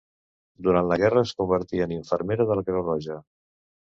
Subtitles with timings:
[0.67, 3.19] Durant la Guerra es convertí en infermera de la Creu Roja.